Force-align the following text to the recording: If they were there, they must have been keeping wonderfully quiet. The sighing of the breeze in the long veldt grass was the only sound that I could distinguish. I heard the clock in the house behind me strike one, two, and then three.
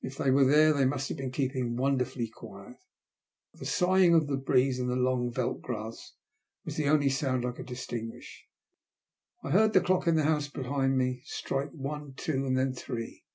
If 0.00 0.16
they 0.16 0.30
were 0.30 0.46
there, 0.46 0.72
they 0.72 0.86
must 0.86 1.10
have 1.10 1.18
been 1.18 1.32
keeping 1.32 1.76
wonderfully 1.76 2.28
quiet. 2.28 2.78
The 3.52 3.66
sighing 3.66 4.14
of 4.14 4.26
the 4.26 4.38
breeze 4.38 4.78
in 4.78 4.86
the 4.86 4.96
long 4.96 5.30
veldt 5.30 5.60
grass 5.60 6.14
was 6.64 6.76
the 6.78 6.88
only 6.88 7.10
sound 7.10 7.44
that 7.44 7.48
I 7.48 7.52
could 7.52 7.66
distinguish. 7.66 8.46
I 9.44 9.50
heard 9.50 9.74
the 9.74 9.82
clock 9.82 10.06
in 10.06 10.14
the 10.16 10.24
house 10.24 10.48
behind 10.48 10.96
me 10.96 11.20
strike 11.26 11.72
one, 11.72 12.14
two, 12.14 12.46
and 12.46 12.56
then 12.56 12.72
three. 12.72 13.26